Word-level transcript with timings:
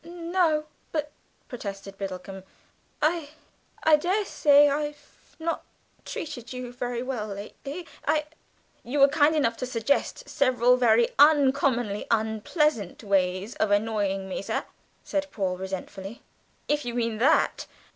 "No, 0.03 0.65
but," 0.91 1.11
protested 1.47 1.95
Biddlecomb, 1.95 2.41
"I, 3.03 3.29
I 3.83 3.97
daresay 3.97 4.67
I've 4.67 5.35
not 5.37 5.63
treated 6.05 6.51
you 6.51 6.73
very 6.73 7.03
well 7.03 7.27
lately, 7.27 7.85
I" 8.07 8.25
"You 8.83 8.97
were 8.99 9.07
kind 9.07 9.35
enough 9.35 9.57
to 9.57 9.67
suggest 9.67 10.27
several 10.27 10.75
very 10.75 11.09
uncommonly 11.19 12.07
unpleasant 12.09 13.03
ways 13.03 13.53
of 13.57 13.69
annoying 13.69 14.27
me, 14.27 14.41
sir," 14.41 14.65
said 15.03 15.29
Paul 15.29 15.57
resentfully, 15.57 16.23
"if 16.67 16.83
you 16.83 16.95
mean 16.95 17.19
that. 17.19 17.67